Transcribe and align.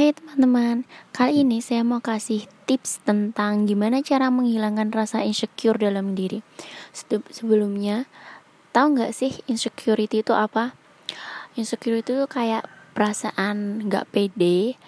Hai 0.00 0.16
teman-teman, 0.16 0.88
kali 1.12 1.44
ini 1.44 1.60
saya 1.60 1.84
mau 1.84 2.00
kasih 2.00 2.48
tips 2.64 3.04
tentang 3.04 3.68
gimana 3.68 4.00
cara 4.00 4.32
menghilangkan 4.32 4.88
rasa 4.96 5.20
insecure 5.28 5.76
dalam 5.76 6.16
diri. 6.16 6.40
Sebelumnya, 7.28 8.08
tahu 8.72 8.96
nggak 8.96 9.12
sih 9.12 9.44
insecurity 9.44 10.24
itu 10.24 10.32
apa? 10.32 10.72
Insecurity 11.52 12.16
itu 12.16 12.24
kayak 12.32 12.64
perasaan 12.96 13.84
nggak 13.92 14.08
pede, 14.08 14.80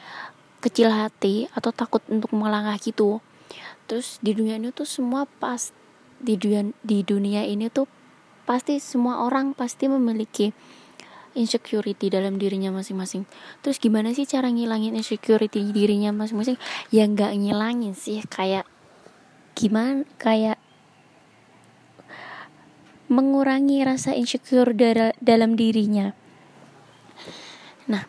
kecil 0.64 0.88
hati, 0.88 1.44
atau 1.52 1.76
takut 1.76 2.00
untuk 2.08 2.32
melangkah 2.32 2.80
gitu. 2.80 3.20
Terus 3.92 4.16
di 4.24 4.32
dunia 4.32 4.56
ini 4.56 4.72
tuh 4.72 4.88
semua 4.88 5.28
pas 5.28 5.76
di 6.24 6.40
dunia 6.40 6.72
di 6.80 7.04
dunia 7.04 7.44
ini 7.44 7.68
tuh 7.68 7.84
pasti 8.48 8.80
semua 8.80 9.28
orang 9.28 9.52
pasti 9.52 9.92
memiliki 9.92 10.56
insecurity 11.34 12.12
dalam 12.12 12.36
dirinya 12.36 12.72
masing-masing. 12.72 13.28
Terus 13.60 13.80
gimana 13.80 14.12
sih 14.12 14.28
cara 14.28 14.48
ngilangin 14.52 14.96
insecurity 14.96 15.72
dirinya 15.72 16.12
masing-masing? 16.12 16.56
Ya 16.92 17.08
nggak 17.08 17.32
ngilangin 17.36 17.96
sih, 17.96 18.20
kayak 18.28 18.68
gimana? 19.56 20.04
Kayak 20.20 20.60
mengurangi 23.12 23.84
rasa 23.84 24.16
insecure 24.16 24.72
dalam 25.20 25.52
dirinya. 25.52 26.16
Nah, 27.84 28.08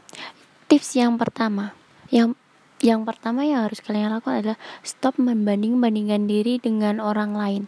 tips 0.72 0.96
yang 0.96 1.20
pertama, 1.20 1.76
yang 2.08 2.40
yang 2.84 3.08
pertama 3.08 3.48
yang 3.48 3.64
harus 3.64 3.80
kalian 3.80 4.12
lakukan 4.12 4.44
adalah 4.44 4.60
stop 4.84 5.16
membanding-bandingkan 5.16 6.28
diri 6.28 6.60
dengan 6.60 7.00
orang 7.00 7.32
lain. 7.36 7.64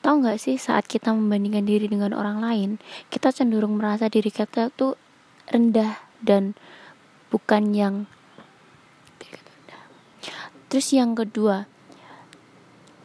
Tahu 0.00 0.14
nggak 0.24 0.40
sih 0.40 0.56
saat 0.56 0.88
kita 0.88 1.12
membandingkan 1.12 1.68
diri 1.68 1.84
dengan 1.84 2.16
orang 2.16 2.40
lain, 2.40 2.70
kita 3.12 3.30
cenderung 3.30 3.76
merasa 3.76 4.08
diri 4.08 4.32
kita 4.32 4.72
tuh 4.72 4.96
rendah 5.52 6.00
dan 6.24 6.56
bukan 7.28 7.76
yang 7.76 8.08
Terus 10.70 10.94
yang 10.94 11.18
kedua, 11.18 11.66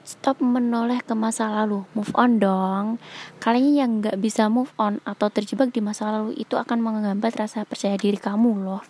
stop 0.05 0.37
menoleh 0.37 1.01
ke 1.01 1.17
masa 1.17 1.49
lalu, 1.49 1.81
move 1.97 2.13
on 2.13 2.37
dong. 2.37 3.01
Kalian 3.41 3.73
yang 3.73 3.91
nggak 4.05 4.21
bisa 4.21 4.53
move 4.53 4.69
on 4.77 5.01
atau 5.01 5.33
terjebak 5.33 5.73
di 5.73 5.81
masa 5.81 6.13
lalu 6.13 6.37
itu 6.37 6.61
akan 6.61 6.77
menghambat 6.77 7.33
rasa 7.33 7.65
percaya 7.65 7.97
diri 7.97 8.21
kamu 8.21 8.61
loh. 8.61 8.85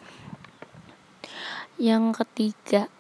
Yang 1.80 2.20
ketiga, 2.20 2.92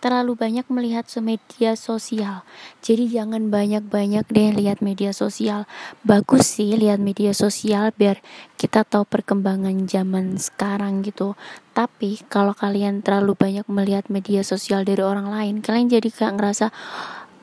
terlalu 0.00 0.32
banyak 0.32 0.66
melihat 0.72 1.04
media 1.20 1.76
sosial. 1.76 2.42
Jadi 2.80 3.12
jangan 3.12 3.52
banyak-banyak 3.52 4.24
deh 4.32 4.50
lihat 4.56 4.80
media 4.80 5.12
sosial. 5.12 5.68
Bagus 6.00 6.56
sih 6.56 6.72
lihat 6.72 6.98
media 6.98 7.36
sosial 7.36 7.92
biar 7.92 8.24
kita 8.56 8.88
tahu 8.88 9.04
perkembangan 9.04 9.84
zaman 9.84 10.40
sekarang 10.40 11.04
gitu. 11.04 11.36
Tapi 11.76 12.24
kalau 12.32 12.56
kalian 12.56 13.04
terlalu 13.04 13.36
banyak 13.36 13.68
melihat 13.68 14.08
media 14.08 14.40
sosial 14.40 14.88
dari 14.88 15.04
orang 15.04 15.28
lain, 15.28 15.60
kalian 15.60 15.92
jadi 15.92 16.08
kayak 16.08 16.34
ngerasa 16.40 16.66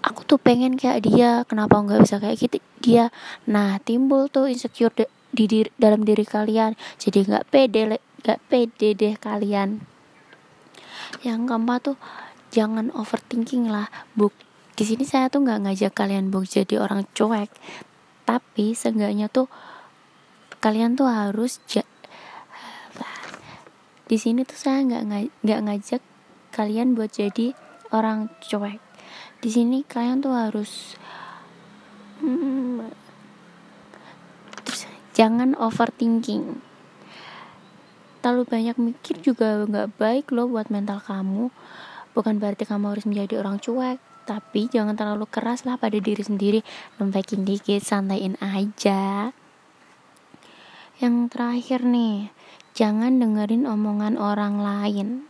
aku 0.02 0.25
tuh 0.25 0.41
pengen 0.41 0.73
kayak 0.75 1.05
dia, 1.05 1.45
kenapa 1.45 1.78
nggak 1.78 2.09
bisa 2.09 2.17
kayak 2.17 2.38
gitu 2.41 2.58
dia. 2.81 3.13
Nah 3.45 3.78
timbul 3.85 4.33
tuh 4.33 4.50
insecure 4.50 4.94
di, 5.30 5.45
di 5.45 5.61
dalam 5.78 6.02
diri 6.02 6.25
kalian. 6.25 6.73
Jadi 6.97 7.22
nggak 7.22 7.45
pede, 7.53 8.02
nggak 8.25 8.39
pede 8.50 8.89
deh 8.97 9.13
kalian. 9.13 9.85
Yang 11.23 11.39
keempat 11.47 11.80
tuh 11.81 11.97
jangan 12.53 12.94
overthinking 12.95 13.67
lah. 13.67 13.90
Buk 14.14 14.34
di 14.78 14.86
sini 14.86 15.09
saya 15.09 15.26
tuh 15.26 15.42
nggak 15.42 15.66
ngajak 15.66 15.94
kalian 15.98 16.30
buk 16.30 16.45
jadi 16.45 16.78
orang 16.78 17.09
cuek. 17.17 17.50
Tapi 18.30 18.78
seenggaknya 18.78 19.26
tuh 19.26 19.50
kalian 20.62 20.94
tuh 20.94 21.09
harus 21.09 21.58
ja 21.66 21.81
di 24.08 24.16
sini 24.16 24.48
tuh 24.48 24.56
saya 24.56 24.88
nggak 24.88 25.03
nggak 25.44 25.62
ngajak 25.68 26.02
kalian 26.56 26.95
buat 26.95 27.12
jadi 27.12 27.52
orang 27.92 28.31
cuek. 28.40 28.80
Di 29.44 29.50
sini 29.52 29.84
kalian 29.84 30.23
tuh 30.23 30.31
harus 30.31 30.95
hmm, 32.23 32.88
jangan 35.12 35.57
overthinking. 35.59 36.63
Terlalu 38.24 38.44
banyak 38.47 38.78
mikir 38.80 39.19
juga 39.19 39.68
nggak 39.68 40.00
baik 40.00 40.31
loh 40.31 40.47
buat 40.47 40.72
mental 40.72 41.03
kamu 41.03 41.52
Bukan 42.17 42.41
berarti 42.41 42.66
kamu 42.66 42.97
harus 42.97 43.05
menjadi 43.05 43.45
orang 43.45 43.61
cuek, 43.61 44.01
tapi 44.25 44.66
jangan 44.73 44.97
terlalu 44.97 45.29
keras 45.29 45.69
lah 45.69 45.78
pada 45.78 46.01
diri 46.01 46.25
sendiri. 46.25 46.66
Lempekin 46.97 47.45
dikit, 47.45 47.85
santaiin 47.85 48.41
aja. 48.41 49.29
Yang 50.97 51.16
terakhir 51.29 51.85
nih, 51.85 52.33
jangan 52.73 53.22
dengerin 53.22 53.69
omongan 53.69 54.17
orang 54.17 54.57
lain. 54.57 55.29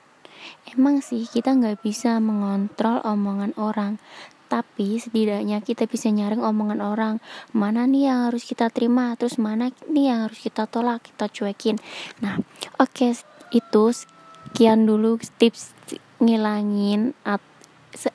Emang 0.71 1.03
sih 1.03 1.27
kita 1.27 1.59
nggak 1.59 1.83
bisa 1.83 2.23
mengontrol 2.23 3.03
omongan 3.03 3.51
orang, 3.59 3.99
tapi 4.47 4.95
setidaknya 4.95 5.59
kita 5.59 5.91
bisa 5.91 6.07
nyaring 6.07 6.39
omongan 6.39 6.79
orang 6.79 7.19
mana 7.51 7.83
nih 7.83 8.07
yang 8.07 8.31
harus 8.31 8.47
kita 8.47 8.71
terima 8.71 9.11
terus 9.19 9.35
mana 9.35 9.75
nih 9.91 10.07
yang 10.07 10.19
harus 10.23 10.39
kita 10.39 10.63
tolak 10.71 11.03
kita 11.03 11.27
cuekin 11.27 11.75
nah 12.23 12.39
oke 12.79 12.87
okay, 12.95 13.11
itu 13.51 13.83
sekian 13.91 14.87
dulu 14.87 15.19
tips 15.35 15.75
ngilangin 16.21 17.13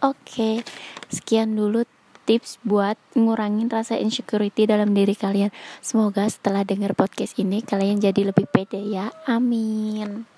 oke. 0.01 0.17
Okay. 0.27 0.55
sekian 1.13 1.55
dulu 1.59 1.85
tips 2.25 2.63
buat 2.63 2.97
ngurangin 3.19 3.69
rasa 3.69 3.99
insecurity 3.99 4.65
dalam 4.65 4.95
diri 4.95 5.13
kalian. 5.13 5.51
Semoga 5.83 6.25
setelah 6.31 6.62
dengar 6.62 6.95
podcast 6.95 7.37
ini 7.37 7.61
kalian 7.61 7.99
jadi 7.99 8.31
lebih 8.31 8.47
pede 8.49 8.81
ya. 8.81 9.11
Amin 9.27 10.31